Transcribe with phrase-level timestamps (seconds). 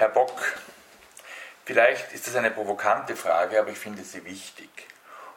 [0.00, 0.40] Herr Bock,
[1.66, 4.70] vielleicht ist das eine provokante Frage, aber ich finde sie wichtig.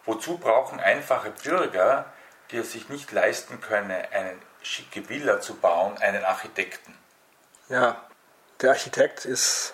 [0.05, 2.05] Wozu brauchen einfache Bürger,
[2.50, 6.97] die es sich nicht leisten können, eine schicke Villa zu bauen, einen Architekten?
[7.67, 8.02] Ja,
[8.61, 9.73] der Architekt ist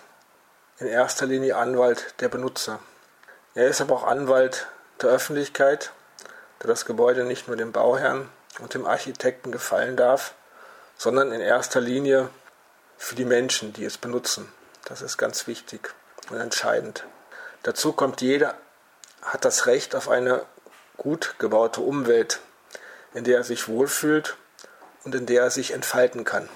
[0.79, 2.79] in erster Linie Anwalt der Benutzer.
[3.53, 4.69] Er ist aber auch Anwalt
[5.03, 5.91] der Öffentlichkeit,
[6.63, 8.27] der das Gebäude nicht nur dem Bauherrn
[8.57, 10.33] und dem Architekten gefallen darf,
[10.97, 12.31] sondern in erster Linie
[12.97, 14.51] für die Menschen, die es benutzen.
[14.85, 15.93] Das ist ganz wichtig
[16.29, 17.05] und entscheidend.
[17.63, 18.55] Dazu kommt jeder
[19.21, 20.45] hat das Recht auf eine
[20.97, 22.39] gut gebaute Umwelt,
[23.13, 24.35] in der er sich wohlfühlt
[25.03, 26.49] und in der er sich entfalten kann.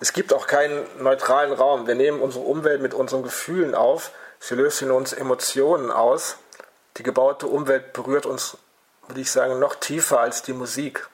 [0.00, 1.86] Es gibt auch keinen neutralen Raum.
[1.86, 4.12] Wir nehmen unsere Umwelt mit unseren Gefühlen auf.
[4.38, 6.36] Sie löst in uns Emotionen aus.
[6.96, 8.56] Die gebaute Umwelt berührt uns,
[9.06, 11.08] würde ich sagen, noch tiefer als die Musik,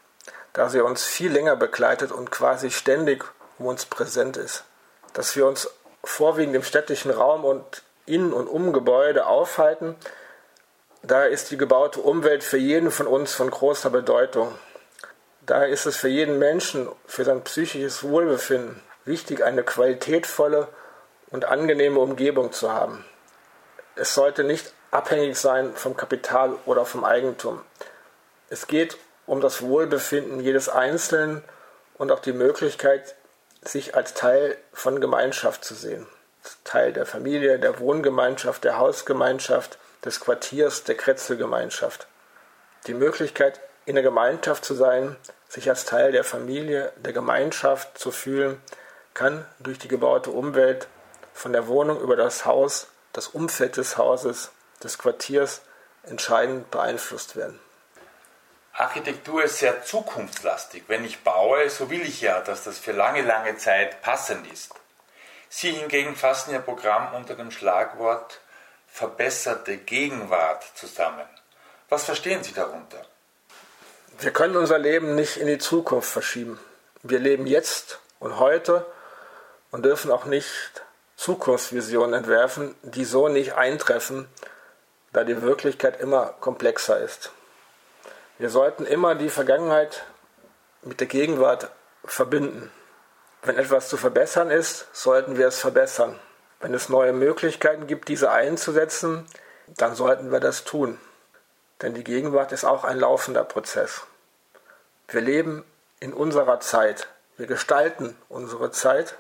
[0.52, 3.24] da sie uns viel länger begleitet und quasi ständig
[3.58, 4.64] um uns präsent ist.
[5.14, 5.68] Dass wir uns
[6.08, 9.96] vorwiegend im städtischen Raum und in und um Gebäude aufhalten,
[11.02, 14.54] da ist die gebaute Umwelt für jeden von uns von großer Bedeutung.
[15.42, 20.68] Daher ist es für jeden Menschen, für sein psychisches Wohlbefinden wichtig, eine qualitätvolle
[21.30, 23.04] und angenehme Umgebung zu haben.
[23.94, 27.60] Es sollte nicht abhängig sein vom Kapital oder vom Eigentum.
[28.48, 31.42] Es geht um das Wohlbefinden jedes Einzelnen
[31.98, 33.14] und auch die Möglichkeit,
[33.68, 36.06] sich als Teil von Gemeinschaft zu sehen.
[36.64, 42.06] Teil der Familie, der Wohngemeinschaft, der Hausgemeinschaft, des Quartiers, der Kretzelgemeinschaft.
[42.86, 45.16] Die Möglichkeit, in der Gemeinschaft zu sein,
[45.48, 48.60] sich als Teil der Familie, der Gemeinschaft zu fühlen,
[49.14, 50.88] kann durch die gebaute Umwelt
[51.32, 54.50] von der Wohnung über das Haus, das Umfeld des Hauses,
[54.82, 55.62] des Quartiers
[56.04, 57.58] entscheidend beeinflusst werden.
[58.78, 60.84] Architektur ist sehr zukunftslastig.
[60.86, 64.74] Wenn ich baue, so will ich ja, dass das für lange, lange Zeit passend ist.
[65.48, 68.40] Sie hingegen fassen Ihr Programm unter dem Schlagwort
[68.86, 71.24] verbesserte Gegenwart zusammen.
[71.88, 73.02] Was verstehen Sie darunter?
[74.18, 76.60] Wir können unser Leben nicht in die Zukunft verschieben.
[77.02, 78.84] Wir leben jetzt und heute
[79.70, 80.82] und dürfen auch nicht
[81.16, 84.28] Zukunftsvisionen entwerfen, die so nicht eintreffen,
[85.14, 87.32] da die Wirklichkeit immer komplexer ist.
[88.38, 90.04] Wir sollten immer die Vergangenheit
[90.82, 91.70] mit der Gegenwart
[92.04, 92.70] verbinden.
[93.42, 96.18] Wenn etwas zu verbessern ist, sollten wir es verbessern.
[96.60, 99.26] Wenn es neue Möglichkeiten gibt, diese einzusetzen,
[99.68, 100.98] dann sollten wir das tun.
[101.80, 104.02] Denn die Gegenwart ist auch ein laufender Prozess.
[105.08, 105.64] Wir leben
[106.00, 107.08] in unserer Zeit.
[107.36, 109.16] Wir gestalten unsere Zeit.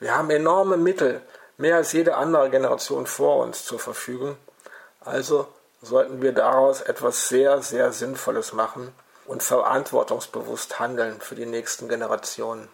[0.00, 1.20] Wir haben enorme Mittel,
[1.56, 4.36] mehr als jede andere Generation vor uns zur Verfügung.
[5.00, 5.46] Also
[5.82, 8.94] sollten wir daraus etwas sehr, sehr Sinnvolles machen
[9.26, 12.68] und verantwortungsbewusst handeln für die nächsten Generationen.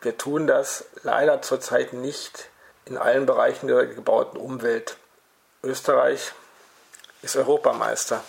[0.00, 2.50] Wir tun das leider zurzeit nicht
[2.84, 4.96] in allen Bereichen der gebauten Umwelt.
[5.62, 6.32] Österreich
[7.22, 8.22] ist Europameister,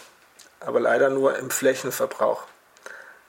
[0.60, 2.44] aber leider nur im Flächenverbrauch.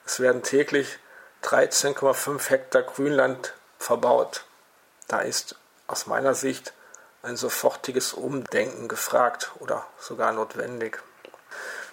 [0.05, 0.97] Es werden täglich
[1.43, 4.45] 13,5 Hektar Grünland verbaut.
[5.07, 5.55] Da ist
[5.87, 6.73] aus meiner Sicht
[7.21, 10.99] ein sofortiges Umdenken gefragt oder sogar notwendig.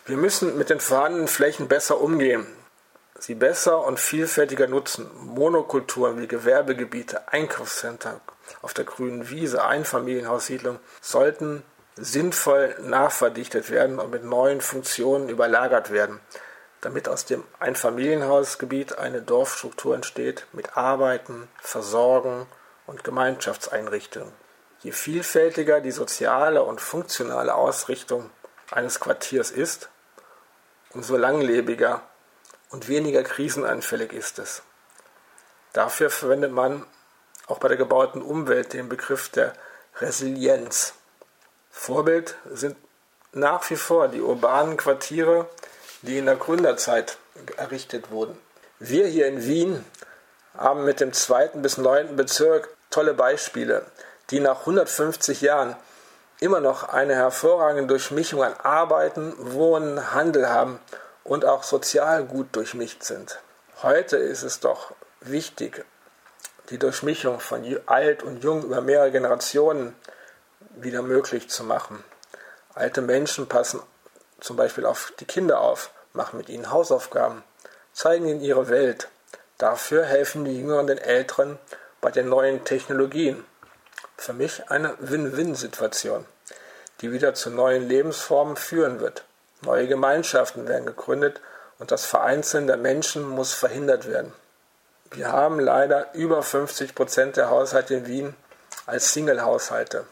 [0.04, 2.46] Wir müssen mit den vorhandenen Flächen besser umgehen,
[3.18, 5.10] sie besser und vielfältiger nutzen.
[5.20, 8.20] Monokulturen wie Gewerbegebiete, Einkaufscenter,
[8.62, 11.64] auf der grünen Wiese, Einfamilienhaussiedlung, sollten
[11.96, 16.20] sinnvoll nachverdichtet werden und mit neuen Funktionen überlagert werden,
[16.82, 22.46] damit aus dem Einfamilienhausgebiet eine Dorfstruktur entsteht mit Arbeiten, Versorgen
[22.86, 24.45] und Gemeinschaftseinrichtungen.
[24.82, 28.30] Je vielfältiger die soziale und funktionale Ausrichtung
[28.70, 29.88] eines Quartiers ist,
[30.92, 32.02] umso langlebiger
[32.70, 34.62] und weniger krisenanfällig ist es.
[35.72, 36.86] Dafür verwendet man
[37.46, 39.52] auch bei der gebauten Umwelt den Begriff der
[40.00, 40.94] Resilienz.
[41.70, 42.76] Vorbild sind
[43.32, 45.48] nach wie vor die urbanen Quartiere,
[46.02, 47.18] die in der Gründerzeit
[47.56, 48.38] errichtet wurden.
[48.78, 49.84] Wir hier in Wien
[50.56, 53.86] haben mit dem zweiten bis neunten Bezirk tolle Beispiele,
[54.30, 55.76] die nach 150 Jahren
[56.40, 60.80] immer noch eine hervorragende Durchmischung an Arbeiten, Wohnen, Handel haben
[61.24, 63.40] und auch sozial gut durchmischt sind.
[63.82, 65.84] Heute ist es doch wichtig,
[66.70, 69.94] die Durchmischung von alt und jung über mehrere Generationen
[70.76, 72.02] wieder möglich zu machen.
[72.74, 73.80] Alte Menschen passen
[74.40, 77.42] zum Beispiel auf die Kinder auf, machen mit ihnen Hausaufgaben,
[77.92, 79.08] zeigen ihnen ihre Welt.
[79.58, 81.58] Dafür helfen die Jüngeren den Älteren
[82.00, 83.44] bei den neuen Technologien.
[84.16, 86.24] Für mich eine Win-Win-Situation,
[87.00, 89.24] die wieder zu neuen Lebensformen führen wird.
[89.62, 91.40] Neue Gemeinschaften werden gegründet
[91.78, 94.32] und das Vereinzeln der Menschen muss verhindert werden.
[95.10, 98.36] Wir haben leider über 50 Prozent der Haushalte in Wien
[98.86, 100.04] als Single-Haushalte.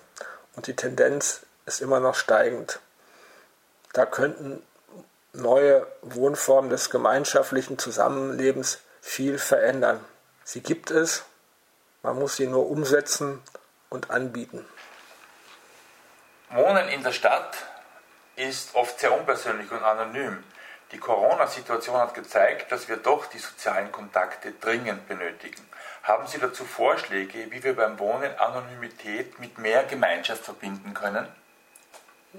[0.54, 2.78] Und die Tendenz ist immer noch steigend.
[3.92, 4.62] Da könnten
[5.32, 10.00] neue Wohnformen des gemeinschaftlichen Zusammenlebens viel verändern.
[10.44, 11.24] Sie gibt es,
[12.02, 13.42] man muss sie nur umsetzen
[13.94, 14.66] und anbieten.
[16.50, 17.56] Wohnen in der Stadt
[18.36, 20.44] ist oft sehr unpersönlich und anonym.
[20.92, 25.66] Die Corona-Situation hat gezeigt, dass wir doch die sozialen Kontakte dringend benötigen.
[26.02, 31.26] Haben Sie dazu Vorschläge, wie wir beim Wohnen Anonymität mit mehr Gemeinschaft verbinden können?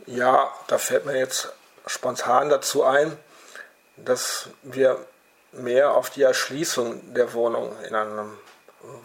[0.06, 1.52] Ja, da fällt mir jetzt
[1.88, 3.18] spontan dazu ein,
[3.98, 5.06] dass wir
[5.54, 8.28] mehr auf die Erschließung der Wohnung in einer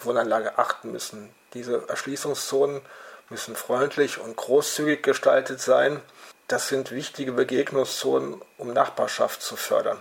[0.00, 1.30] Wohnanlage achten müssen.
[1.54, 2.80] Diese Erschließungszonen
[3.28, 6.00] müssen freundlich und großzügig gestaltet sein.
[6.48, 9.98] Das sind wichtige Begegnungszonen, um Nachbarschaft zu fördern.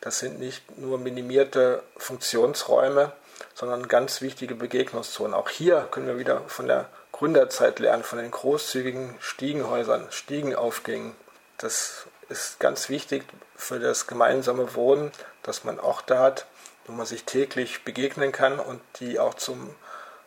[0.00, 3.12] Das sind nicht nur minimierte Funktionsräume,
[3.54, 5.34] sondern ganz wichtige Begegnungszonen.
[5.34, 11.14] Auch hier können wir wieder von der Gründerzeit lernen, von den großzügigen Stiegenhäusern, Stiegenaufgängen.
[11.58, 13.24] Das ist ganz wichtig
[13.56, 15.12] für das gemeinsame Wohnen,
[15.42, 16.46] dass man Orte hat,
[16.90, 19.74] wo man sich täglich begegnen kann und die auch zum,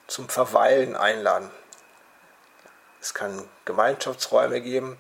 [0.08, 1.52] zum Verweilen einladen.
[3.02, 4.98] Es kann Gemeinschaftsräume geben,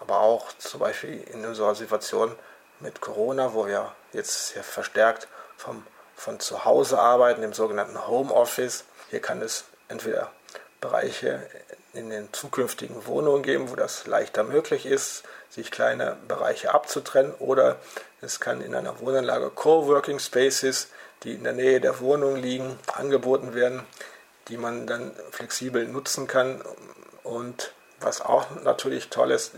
[0.00, 2.34] aber auch zum Beispiel in unserer Situation
[2.80, 5.28] mit Corona, wo wir jetzt sehr verstärkt
[5.58, 5.86] vom,
[6.16, 8.84] von zu Hause arbeiten, dem sogenannten Homeoffice.
[9.10, 10.32] Hier kann es entweder
[10.80, 11.46] Bereiche
[11.94, 17.76] in den zukünftigen Wohnungen geben, wo das leichter möglich ist, sich kleine Bereiche abzutrennen, oder
[18.20, 20.88] es kann in einer Wohnanlage Coworking Spaces,
[21.22, 23.84] die in der Nähe der Wohnung liegen, angeboten werden,
[24.48, 26.62] die man dann flexibel nutzen kann
[27.22, 29.52] und was auch natürlich toll ist,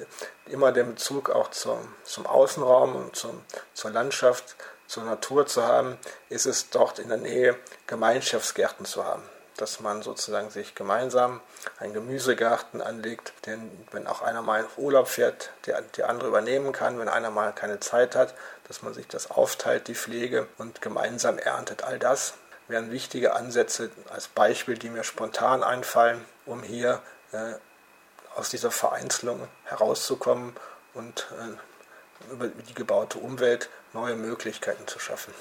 [0.46, 3.42] immer den Bezug auch zum, zum Außenraum und zum,
[3.74, 4.56] zur Landschaft,
[4.86, 5.98] zur Natur zu haben,
[6.28, 7.56] ist es dort in der Nähe
[7.86, 9.22] Gemeinschaftsgärten zu haben.
[9.56, 11.41] Dass man sozusagen sich gemeinsam
[11.79, 16.73] einen Gemüsegarten anlegt, den, wenn auch einer mal in Urlaub fährt, der, der andere übernehmen
[16.73, 18.35] kann, wenn einer mal keine Zeit hat,
[18.69, 21.85] dass man sich das aufteilt, die Pflege und gemeinsam erntet.
[21.85, 22.35] All das
[22.69, 27.00] wären wichtige Ansätze als Beispiel, die mir spontan einfallen, um hier
[27.32, 27.55] äh,
[28.35, 30.55] aus dieser Vereinzelung herauszukommen
[30.94, 35.32] und äh, über die gebaute Umwelt neue Möglichkeiten zu schaffen.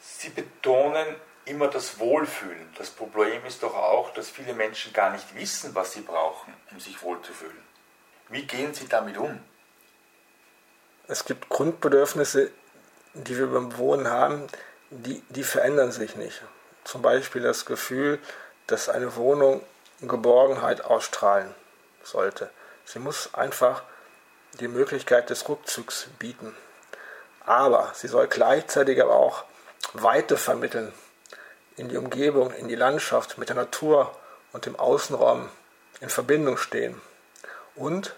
[0.00, 1.06] Sie betonen
[1.46, 2.68] immer das Wohlfühlen.
[2.76, 6.80] Das Problem ist doch auch, dass viele Menschen gar nicht wissen, was sie brauchen, um
[6.80, 7.56] sich wohlzufühlen.
[8.28, 9.40] Wie gehen Sie damit um?
[11.06, 12.50] Es gibt Grundbedürfnisse,
[13.14, 14.48] die wir beim Wohnen haben,
[14.90, 16.42] die, die verändern sich nicht.
[16.82, 18.18] Zum Beispiel das Gefühl,
[18.66, 19.62] dass eine Wohnung
[20.00, 21.54] Geborgenheit ausstrahlen
[22.02, 22.50] sollte.
[22.84, 23.84] Sie muss einfach
[24.54, 26.54] die Möglichkeit des Rückzugs bieten.
[27.44, 29.44] Aber sie soll gleichzeitig aber auch
[29.92, 30.92] Weite vermitteln
[31.76, 34.14] in die Umgebung, in die Landschaft, mit der Natur
[34.52, 35.48] und dem Außenraum
[36.00, 37.00] in Verbindung stehen.
[37.74, 38.14] Und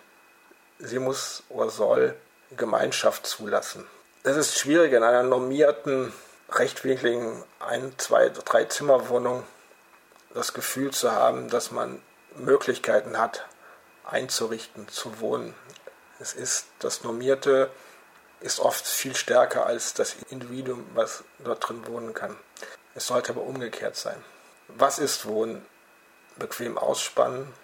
[0.79, 2.15] sie muss oder soll
[2.57, 3.87] Gemeinschaft zulassen.
[4.23, 6.13] Es ist schwierig in einer normierten,
[6.51, 9.45] rechtwinkligen ein-, zwei-, drei Zimmerwohnung
[10.35, 12.01] das Gefühl zu haben, dass man
[12.37, 13.47] Möglichkeiten hat,
[14.05, 15.55] einzurichten, zu wohnen.
[16.21, 17.71] Es ist das Normierte
[18.41, 22.37] ist oft viel stärker als das Individuum, was dort drin wohnen kann.
[22.99, 24.21] Es sollte aber umgekehrt sein.
[24.67, 25.65] Was ist Wohnen?
[26.35, 27.55] Bequem ausspannen,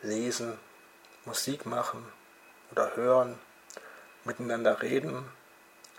[0.00, 0.58] lesen,
[1.26, 2.02] Musik machen
[2.70, 3.38] oder hören,
[4.24, 5.30] miteinander reden,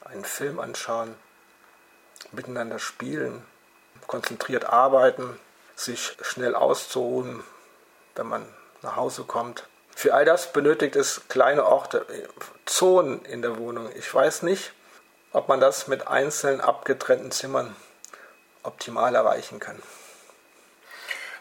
[0.05, 1.13] einen Film anschauen,
[2.31, 3.45] miteinander spielen,
[4.07, 5.39] konzentriert arbeiten,
[5.75, 7.43] sich schnell auszuruhen,
[8.15, 8.43] wenn man
[8.81, 9.67] nach Hause kommt.
[9.95, 12.07] Für all das benötigt es kleine Orte,
[12.65, 13.91] Zonen in der Wohnung.
[13.95, 14.73] Ich weiß nicht,
[15.31, 17.75] ob man das mit einzelnen abgetrennten Zimmern
[18.63, 19.81] optimal erreichen kann.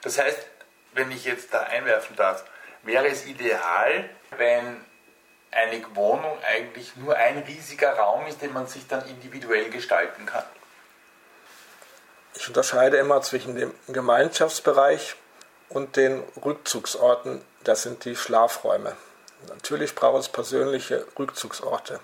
[0.02, 0.38] Das heißt,
[0.94, 2.44] wenn ich jetzt da einwerfen darf,
[2.82, 4.84] wäre es ideal, wenn
[5.50, 10.44] eine Wohnung eigentlich nur ein riesiger Raum ist, den man sich dann individuell gestalten kann?
[12.34, 15.16] Ich unterscheide immer zwischen dem Gemeinschaftsbereich
[15.68, 17.44] und den Rückzugsorten.
[17.62, 18.96] Das sind die Schlafräume.
[19.48, 22.00] Natürlich braucht es persönliche Rückzugsorte.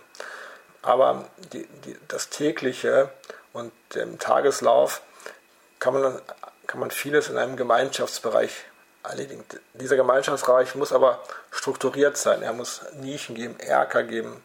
[0.82, 3.10] Aber die, die, das tägliche
[3.52, 5.00] und im Tageslauf
[5.78, 6.20] kann man,
[6.66, 8.64] kann man vieles in einem Gemeinschaftsbereich
[9.02, 9.44] erledigen.
[9.74, 12.42] Dieser Gemeinschaftsbereich muss aber strukturiert sein.
[12.42, 14.42] Er muss Nischen geben, Erker geben,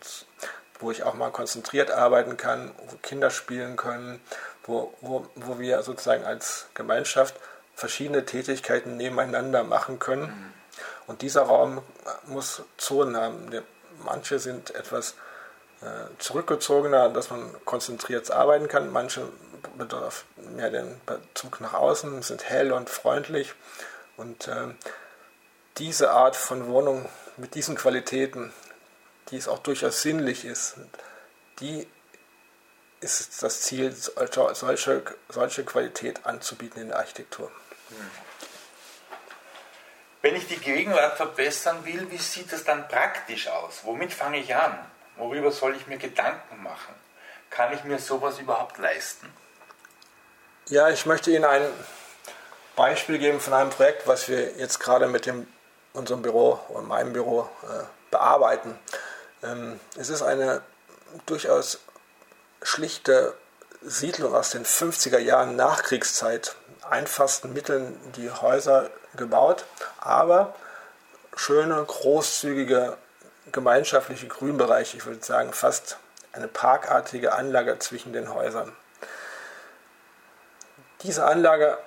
[0.80, 4.22] wo ich auch mal konzentriert arbeiten kann, wo Kinder spielen können,
[4.66, 7.36] wo, wo, wo wir sozusagen als Gemeinschaft
[7.76, 10.24] verschiedene Tätigkeiten nebeneinander machen können.
[10.24, 10.54] Mhm.
[11.08, 11.82] Und dieser Raum
[12.26, 13.50] muss Zonen haben.
[14.04, 15.16] Manche sind etwas
[15.82, 15.86] äh,
[16.20, 18.92] zurückgezogener, dass man konzentriert arbeiten kann.
[18.92, 19.28] Manche
[19.78, 23.54] bedarf mehr den Bezug nach außen, sind hell und freundlich.
[24.18, 24.68] Und äh,
[25.78, 28.54] diese Art von Wohnung mit diesen Qualitäten,
[29.30, 30.76] die es auch durchaus sinnlich ist,
[31.60, 31.88] die
[33.00, 37.52] ist das Ziel, solche, solche Qualität anzubieten in der Architektur.
[40.22, 43.82] Wenn ich die Gegenwart verbessern will, wie sieht das dann praktisch aus?
[43.84, 44.78] Womit fange ich an?
[45.18, 46.96] Worüber soll ich mir Gedanken machen?
[47.50, 49.32] Kann ich mir sowas überhaupt leisten?
[50.70, 51.62] Ja, ich möchte Ihnen ein
[52.78, 55.46] Beispiel geben von einem Projekt, was wir jetzt gerade mit dem,
[55.92, 58.80] unserem Büro und meinem Büro äh, bearbeiten.
[59.44, 60.62] Ähm, es ist eine
[61.26, 61.80] durchaus
[62.62, 63.34] schlichte
[63.82, 66.56] Siedlung aus den 50er Jahren Nachkriegszeit,
[66.90, 69.66] einfachsten Mitteln die Häuser gebaut,
[70.00, 70.56] aber
[71.36, 72.96] schöne, großzügige
[73.52, 75.98] gemeinschaftliche Grünbereiche, ich würde sagen fast
[76.32, 78.74] eine parkartige Anlage zwischen den Häusern.
[81.04, 81.78] Diese Anlage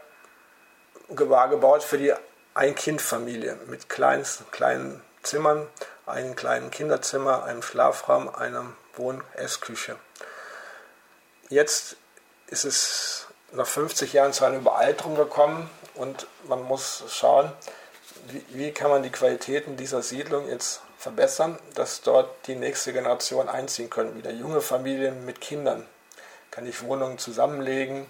[1.09, 2.13] war gebaut für die
[2.53, 5.67] Ein-Kind-Familie mit kleinen, kleinen Zimmern,
[6.05, 9.97] einem kleinen Kinderzimmer, einem Schlafraum, einer Wohn-Essküche.
[11.49, 11.97] Jetzt
[12.49, 17.51] ist es nach 50 Jahren zu einer Überalterung gekommen und man muss schauen,
[18.29, 23.49] wie, wie kann man die Qualitäten dieser Siedlung jetzt verbessern, dass dort die nächste Generation
[23.49, 24.17] einziehen können.
[24.17, 25.87] Wieder junge Familien mit Kindern.
[26.51, 28.07] Kann ich Wohnungen zusammenlegen?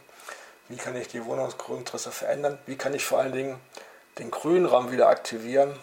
[0.68, 2.58] Wie kann ich die Wohnungsgrundrisse verändern?
[2.66, 3.60] Wie kann ich vor allen Dingen
[4.18, 5.78] den Grünraum wieder aktivieren,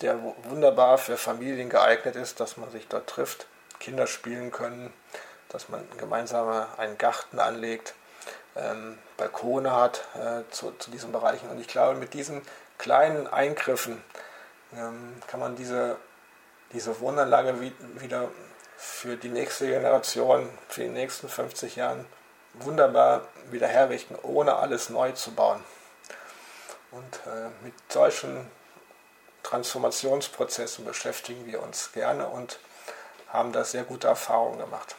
[0.00, 3.46] der wunderbar für Familien geeignet ist, dass man sich dort trifft,
[3.80, 4.92] Kinder spielen können,
[5.48, 7.94] dass man gemeinsam einen Garten anlegt,
[8.56, 11.48] ähm, Balkone hat äh, zu, zu, diesen Bereichen.
[11.48, 12.42] Und ich glaube, mit diesen
[12.76, 14.02] kleinen Eingriffen
[14.74, 15.96] ähm, kann man diese,
[16.72, 18.28] diese Wohnanlage wie, wieder
[18.76, 22.04] für die nächste Generation, für die nächsten 50 Jahre
[22.54, 25.62] wunderbar wieder herrichten, ohne alles neu zu bauen.
[26.90, 28.50] Und äh, mit solchen
[29.42, 32.58] Transformationsprozessen beschäftigen wir uns gerne und
[33.28, 34.94] haben da sehr gute Erfahrungen gemacht.